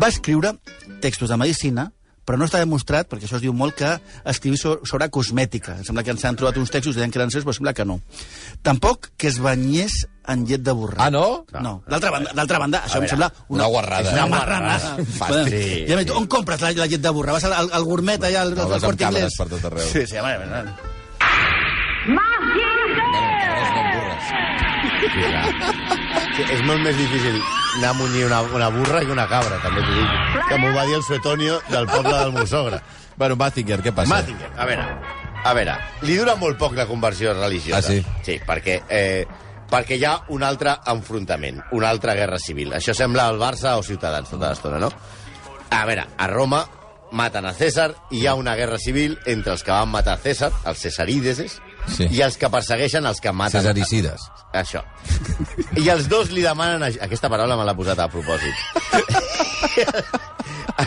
[0.00, 0.56] Va escriure
[1.00, 1.92] textos de medicina,
[2.24, 3.90] però no està demostrat, perquè això es diu molt, que
[4.24, 5.76] escrivir so- sobre cosmètica.
[5.78, 7.84] Em sembla que ens han trobat uns textos, deien que eren seus, però sembla que
[7.84, 8.00] no.
[8.62, 11.04] Tampoc que es banyés en llet de borrà.
[11.06, 11.44] Ah, no?
[11.60, 14.12] No, d'altra banda, d'altra banda, això veure, em sembla una guarrada.
[14.12, 14.96] Una Una marranada.
[15.18, 15.84] Fàstic.
[15.88, 17.32] Ja m'he dit, on compres la, la llet de burra?
[17.36, 19.38] Vas al, al, al gourmet allà, al, No, al, al Corte càmeres Inglés?
[19.38, 19.86] per tot arreu.
[19.92, 20.64] Sí, sí, home, home.
[24.24, 25.22] Sí.
[26.34, 27.36] Sí, és molt més difícil
[27.78, 30.33] anar a munyir una, una burra que una cabra, també t'ho dic.
[30.48, 32.80] Que m'ho va dir el Suetonio del poble del meu sogre.
[33.16, 34.10] Bueno, Mazinger, què passa?
[34.12, 34.84] Mazinger, a veure,
[35.44, 37.78] a veure, li dura molt poc la conversió religiosa.
[37.78, 38.04] Ah, sí?
[38.26, 39.24] Sí, perquè, eh,
[39.70, 42.72] perquè hi ha un altre enfrontament, una altra guerra civil.
[42.76, 44.90] Això sembla el Barça o Ciutadans tota l'estona, no?
[45.70, 46.64] A veure, a Roma
[47.14, 50.50] maten a César i hi ha una guerra civil entre els que van matar César,
[50.66, 52.06] els cesarideses, Sí.
[52.16, 53.60] i els que persegueixen els que maten...
[53.60, 54.22] Cesaricides.
[54.56, 54.80] Això.
[55.76, 56.80] I els dos li demanen...
[56.82, 58.56] aj- Aquesta paraula me l'ha posat a propòsit.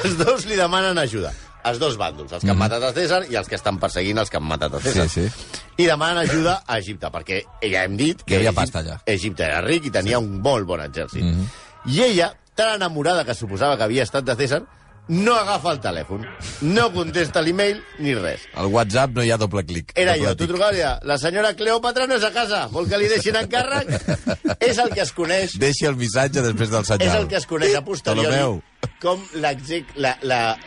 [0.04, 1.34] els dos li demanen ajuda.
[1.68, 4.30] Els dos bàndols, els que han matat a César i els que estan perseguint els
[4.32, 5.04] que han matat a César.
[5.04, 5.10] Mhm.
[5.12, 5.64] Sí, sí.
[5.84, 9.00] I demanen ajuda a Egipte, perquè ja hem dit que Hi havia pasta allà.
[9.06, 11.24] Egipte era ric i tenia un molt bon exèrcit.
[11.24, 11.48] Mhm.
[11.94, 14.64] I ella, tan enamorada que suposava que havia estat de César,
[15.10, 16.26] no agafa el telèfon,
[16.68, 18.44] no contesta l'email ni res.
[18.56, 19.94] Al WhatsApp no hi ha doble clic.
[19.96, 23.08] Era Doble jo, tu trucaves la senyora Cleòpatra no és a casa, vol que li
[23.12, 23.92] deixin encàrrec?
[24.70, 27.08] és el que es coneix, Deixi el missatge després del senyal.
[27.08, 28.62] és el que es coneix a posteriori Ptolomeu.
[29.02, 29.22] com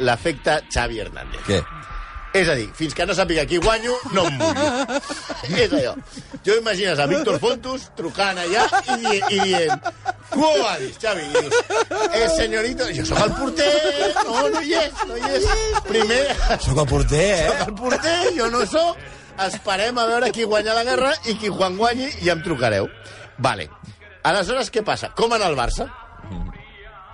[0.01, 1.45] l'efecte Xavi Hernández.
[1.47, 1.61] Què?
[2.31, 4.99] És a dir, fins que no sàpiga qui guanyo, no em mullo.
[5.65, 5.97] és allò.
[6.47, 9.89] Jo imagines a Víctor Fontus trucant allà i, di i dient
[10.31, 11.25] Quo vadis, Xavi?
[11.27, 11.57] I dius,
[12.15, 13.71] eh, senyorito, jo sóc el porter,
[14.29, 15.49] no, no hi és, no hi és.
[15.89, 16.21] Primer,
[16.67, 17.67] Sóc el porter, sóc eh?
[17.67, 19.01] el porter, jo no sóc.
[19.41, 22.87] Esperem a veure qui guanya la guerra i qui quan guanyi i em trucareu.
[23.43, 23.67] Vale.
[24.23, 25.11] Aleshores, què passa?
[25.17, 25.89] Com en el Barça?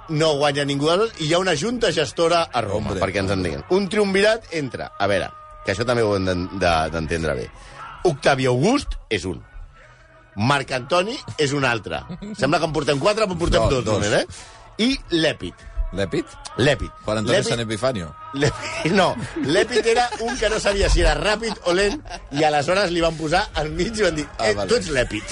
[0.08, 3.00] No guanya ningú dels dos i hi ha una junta gestora a Roma, Hombre.
[3.02, 3.64] perquè ens entenguin.
[3.70, 4.92] Un triumvirat entra.
[4.98, 5.30] A veure,
[5.64, 7.50] que això també ho hem d'en- de- d'entendre bé.
[8.04, 9.42] Octavi August és un.
[10.36, 12.02] Marc Antoni és un altre.
[12.36, 13.94] Sembla que en portem quatre, però en portem No, dos, dos.
[13.94, 14.26] només, eh?
[14.78, 15.54] I l'Èpid.
[15.92, 16.24] L'Èpid?
[16.58, 16.90] L'Èpid.
[17.04, 18.14] Juan Antonio San Epifanio.
[18.34, 19.14] L'Èpid, no,
[19.44, 23.14] l'Èpid era un que no sabia si era ràpid o lent i aleshores li van
[23.16, 24.68] posar al mig i van dir Ah, eh, vale.
[24.68, 25.22] tu ets l'Èpid.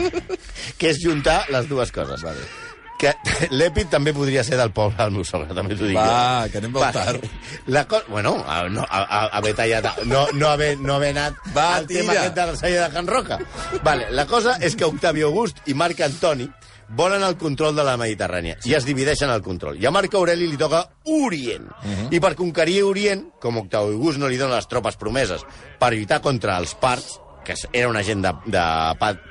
[0.78, 2.22] que és juntar les dues coses.
[2.22, 2.46] Vale.
[3.00, 3.10] Que
[3.58, 5.96] l'Èpid també podria ser del poble del meu sogre, també t'ho dic.
[5.98, 7.24] Va, que anem molt tard.
[7.74, 8.00] La co...
[8.08, 9.88] Bueno, a, no, a, a, haver tallat...
[10.06, 12.20] No, no, haver, no haver anat Va, al tema tira.
[12.22, 13.40] aquest de la salla de Can Roca.
[13.82, 16.46] Vale, la cosa és que Octavi August i Marc Antoni
[16.94, 19.78] volen el control de la Mediterrània i es divideixen el control.
[19.80, 21.66] I a Marc Aureli li toca Orient.
[22.12, 25.42] I per conquerir Orient, com Octavi August no li dona les tropes promeses
[25.80, 28.64] per lluitar contra els parts, que era una gent de, de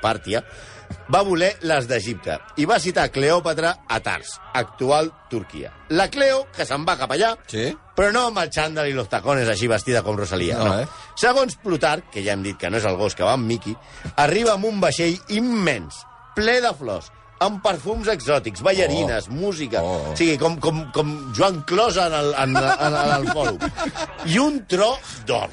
[0.02, 0.42] Pàrtia,
[1.12, 5.72] va voler les d'Egipte i va citar Cleòpatra a Tars, actual Turquia.
[5.90, 7.68] La Cleo, que se'n va cap allà, Sí?
[7.94, 10.58] però no amb el xandall i los tacones així vestida com Rosalia.
[10.58, 10.86] No, No, eh?
[11.20, 13.76] Segons Plutarc, que ja hem dit que no és el gos que va amb Mickey,
[14.16, 16.00] arriba amb un vaixell immens,
[16.34, 17.12] ple de flors,
[17.44, 19.32] amb perfums exòtics, ballarines, oh.
[19.36, 19.82] música...
[19.82, 20.12] Oh.
[20.12, 23.58] O sigui, com, com, com Joan Closa en el, en, en, en el fòrum.
[24.26, 24.94] I un tro
[25.26, 25.50] d'or.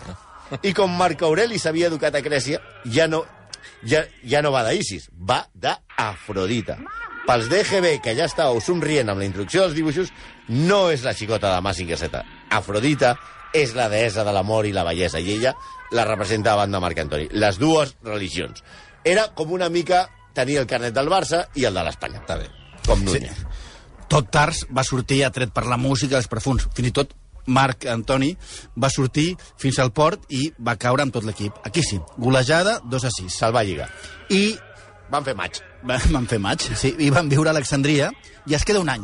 [0.61, 3.23] I com Marc Aureli s'havia educat a Grècia, ja no,
[3.87, 6.77] ja, ja no va d'Isis, va d'Afrodita.
[7.27, 10.09] Pels DGB, que ja estàveu somrient amb la introducció dels dibuixos,
[10.49, 12.23] no és la xicota de Massinger Z.
[12.49, 13.15] Afrodita
[13.53, 15.53] és la deessa de l'amor i la bellesa, i ella
[15.91, 17.27] la representa davant de Marc Antoni.
[17.31, 18.63] Les dues religions.
[19.03, 22.21] Era com una mica tenir el carnet del Barça i el de l'Espanya.
[22.23, 22.47] Està bé.
[22.87, 23.37] Com Núñez.
[23.37, 23.67] Sí.
[24.11, 26.67] Tot Tars va sortir atret per la música, els perfums.
[26.75, 27.13] Fins i tot
[27.45, 28.35] Marc Antoni
[28.75, 31.53] va sortir fins al port i va caure amb tot l'equip.
[31.65, 33.33] Aquí sí, golejada 2 a 6.
[33.33, 33.89] Se'l va lligar.
[34.29, 34.57] I
[35.11, 35.57] Van fer maig.
[35.83, 38.11] va- van fer maig, sí, i van viure a Alexandria
[38.47, 39.03] i es queda un any.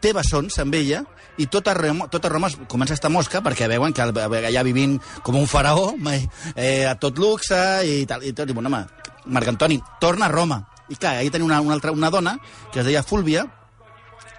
[0.00, 1.04] Té bessons amb ella
[1.38, 5.36] i tota Roma, tota Roma comença a estar mosca perquè veuen que allà vivint com
[5.36, 8.24] un faraó, mai- eh, a tot luxe i tal.
[8.24, 8.86] I tot, i, bueno, home,
[9.26, 10.66] Marc Antoni torna a Roma.
[10.88, 12.38] I clar, ahir tenia una, una, altra, una dona
[12.72, 13.46] que es deia Fúlvia,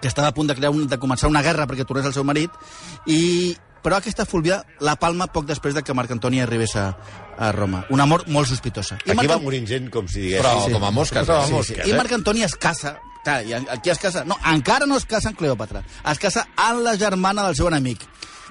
[0.01, 2.25] que estava a punt de, crear un, de començar una guerra perquè tornés el seu
[2.27, 2.53] marit,
[3.07, 3.55] i,
[3.85, 6.87] però aquesta Fúlvia la palma poc després de que Marc Antoni arribés a,
[7.37, 7.83] a Roma.
[7.93, 8.97] Una mort molt sospitosa.
[9.03, 10.41] I Aquí Marc va morint gent, com si digués.
[10.41, 11.27] Però com a mosques.
[11.27, 11.49] Però eh?
[11.49, 11.99] a mosques, I eh?
[11.99, 12.97] Marc Antoni es casa...
[13.25, 14.21] Clar, i aquí es casa...
[14.25, 15.81] No, encara no es casa amb Cleòpatra.
[16.11, 18.03] Es casa amb la germana del seu enemic,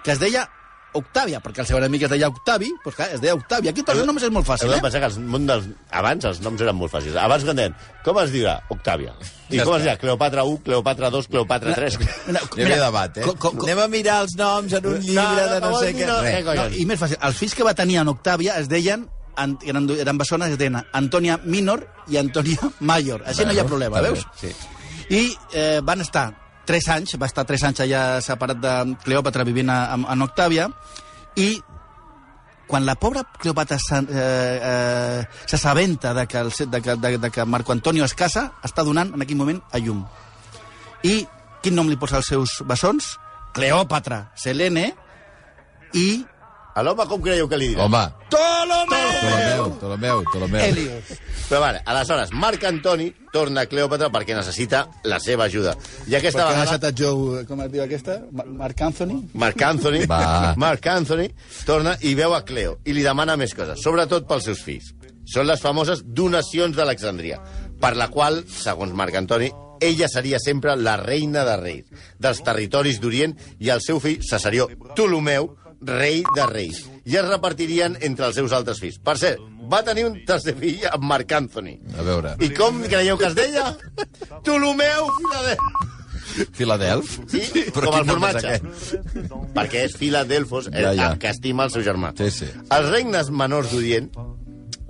[0.03, 0.49] que es deia
[0.95, 3.71] Octàvia, perquè el seu enemic es deia Octavi, doncs clar, es deia Octàvia.
[3.75, 4.83] Aquí tots els noms és molt fàcil, de eh?
[4.85, 5.65] pensar que els món dels...
[5.91, 7.17] abans els noms eren molt fàcils.
[7.21, 8.59] Abans que deien, com es dirà?
[8.71, 9.15] Octàvia.
[9.51, 9.97] I Ja com es dirà?
[9.99, 11.99] Cleopatra 1, Cleopatra 2, Cleopatra 3.
[12.29, 13.23] Mira, Hi havia debat, eh?
[13.27, 16.03] co- co- co- Anem a mirar els noms en un llibre de no sé dir
[16.05, 16.07] què.
[16.09, 16.35] no- Res.
[16.39, 16.71] què collons?
[16.71, 20.19] No, I més fàcil, els fills que va tenir en Octàvia es deien eren, eren
[20.19, 23.23] bessones, es deien Antònia Minor i Antònia Mayor.
[23.27, 24.23] Així no hi ha problema, veus?
[24.41, 24.55] bé, sí.
[25.11, 26.31] I eh, van estar
[26.67, 28.75] tres anys, va estar tres anys allà separat de
[29.05, 30.69] Cleòpatra vivint a, a, en Octàvia,
[31.37, 31.61] i
[32.67, 37.31] quan la pobra Cleòpatra s'ha- eh, eh, s'assabenta de, que el, de, que, de, de
[37.31, 40.05] que Marco Antonio es casa, està donant en aquell moment a llum.
[41.05, 41.27] I
[41.63, 43.15] quin nom li posa als seus bessons?
[43.55, 44.89] Cleòpatra, Selene
[45.95, 46.25] i
[46.75, 47.85] A l'home com creieu que li dirà?
[47.87, 48.01] Home,
[48.33, 49.04] Ptolomeu!
[49.73, 50.61] Ptolomeu, Ptolomeu, Ptolomeu.
[50.65, 51.13] Helios.
[51.49, 55.75] Però vale, aleshores, Marc Antoni torna a Cleòpatra perquè necessita la seva ajuda.
[56.07, 56.65] I aquesta Perquè ha vegada...
[56.65, 58.21] deixat a Joe, com es diu aquesta?
[58.33, 59.19] Ma- Marc Anthony?
[59.35, 60.55] Marc Anthony, Va.
[60.65, 61.29] Marc Anthony
[61.67, 64.93] torna i veu a Cleo i li demana més coses, sobretot pels seus fills.
[65.25, 67.39] Són les famoses donacions d'Alexandria,
[67.81, 69.49] per la qual, segons Marc Antoni,
[69.81, 71.87] ella seria sempre la reina de reis,
[72.21, 75.49] dels territoris d'Orient, i el seu fill Cesarió Ptolomeu,
[75.87, 76.85] rei de reis.
[77.05, 78.99] I es repartirien entre els seus altres fills.
[79.05, 81.77] Per cert, va tenir un tercer fill amb Marc Anthony.
[81.99, 83.71] A veure, I com creieu que es deia?
[84.43, 85.93] Ptolomeu Filadelf.
[86.57, 87.19] Filadelf?
[87.31, 87.43] Sí,
[87.75, 88.55] Però com el formatge.
[89.55, 91.09] Perquè és Filadelfos, Ja, ja, ja.
[91.21, 92.11] que estima el seu germà.
[92.19, 92.49] Sí, sí.
[92.75, 94.09] Els regnes menors d'Orient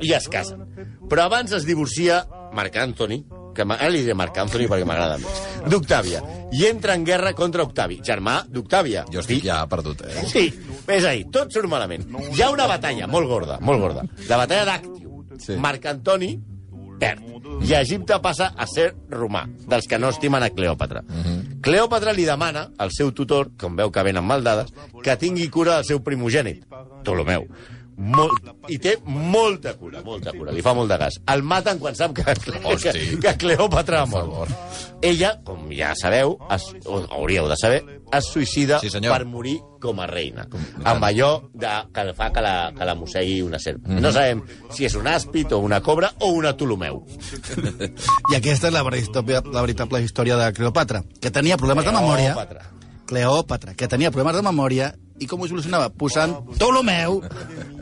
[0.00, 0.62] ja es casen.
[1.10, 2.22] Però abans es divorcia
[2.54, 7.04] Marc Anthony, que ara li diré Marc Anthony perquè m'agrada més, d'Octàvia, i entra en
[7.06, 9.04] guerra contra Octavi, germà d'Octàvia.
[9.12, 10.26] Jo estic ja perdut, eh?
[10.30, 10.48] Sí,
[10.86, 12.06] ves ahí, tot surt malament.
[12.34, 14.04] Hi ha una batalla molt gorda, molt gorda.
[14.28, 15.24] La batalla d'Actiu.
[15.34, 15.54] Sí.
[15.54, 15.56] Sí.
[15.58, 16.36] Marc Antoni
[16.98, 17.22] perd.
[17.64, 21.02] I Egipte passa a ser romà, dels que no estimen a Cleòpatra.
[21.02, 21.60] Uh -huh.
[21.60, 25.76] Cleòpatra li demana al seu tutor, com veu que venen mal dades, que tingui cura
[25.76, 26.64] del seu primogènit,
[27.02, 27.46] Ptolomeu.
[27.96, 30.50] Molt, I té molta cura, molta cura.
[30.52, 31.20] Li fa molt de gas.
[31.30, 32.24] El maten quan sap que,
[32.64, 32.90] Hosti.
[32.90, 34.50] que, que Cleòpatra ha Per mort.
[35.04, 37.82] Ella, com ja sabeu, es, o hauríeu de saber,
[38.14, 39.12] es suïcida Sí, senyor.
[39.14, 40.46] per morir com a reina.
[40.84, 43.86] Amb allò de, que fa que la, que la mossegui una serp.
[43.86, 47.02] No sabem si és un àspid o una cobra o una Ptolomeu.
[48.32, 52.34] I aquesta és la veritable, la veritable història de Cleòpatra, que tenia problemes de memòria.
[53.08, 53.74] Cleòpatra.
[53.78, 55.92] Que tenia problemes de memòria i com ho solucionava?
[55.94, 57.20] Posant Ptolomeu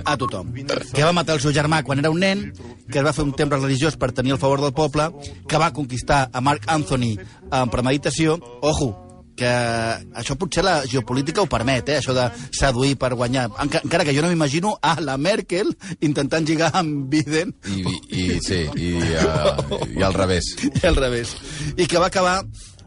[0.04, 0.52] a tothom.
[0.92, 2.50] Que va matar el seu germà quan era un nen,
[2.90, 5.08] que es va fer un temple religiós per tenir el favor del poble,
[5.48, 7.14] que va conquistar a Marc Anthony
[7.50, 8.36] amb premeditació.
[8.60, 8.92] Ojo,
[9.36, 11.98] que això potser la geopolítica ho permet, eh?
[12.02, 13.48] això de seduir per guanyar.
[13.64, 18.26] Enca encara que jo no m'imagino a la Merkel intentant lligar amb Biden I, i,
[18.36, 20.52] i sí, i, uh, i al revés.
[20.68, 21.34] i al revés.
[21.76, 22.42] I que va acabar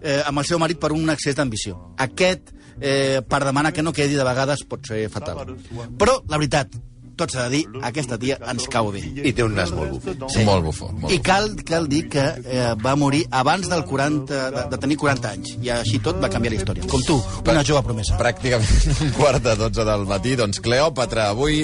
[0.06, 1.78] eh, amb el seu marit per un excés d'ambició.
[2.06, 5.56] Aquest, eh, per demanar que no quedi, de vegades pot ser fatal.
[5.98, 6.78] Però, la veritat,
[7.18, 9.02] tot s'ha de dir, aquesta tia ens cau bé.
[9.02, 10.16] I té un nas molt bufó.
[10.32, 10.46] Sí.
[10.48, 10.90] Molt bufó.
[10.94, 14.98] Molt I cal, cal dir que eh, va morir abans del 40, de, de tenir
[15.02, 15.56] 40 anys.
[15.64, 16.88] I així tot va canviar la història.
[16.92, 18.20] Com tu, una jove promesa.
[18.22, 20.36] Pràcticament un quart de 12 del matí.
[20.40, 21.64] Doncs Cleòpatra, avui,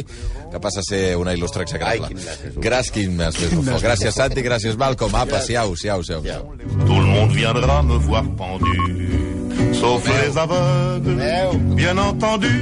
[0.51, 2.09] que passa a ser una il·lustre execrable.
[2.11, 2.65] Ai, quin nas més bufó.
[2.67, 3.79] Gràcies, quin nas més bufó.
[3.83, 5.15] Gràcies, Santi, gràcies, Malcolm.
[5.15, 6.23] Apa, siau, siau, siau.
[6.85, 8.75] Tout le monde viendra me voir pendu,
[9.73, 12.61] sauf les aveugles, bien entendu.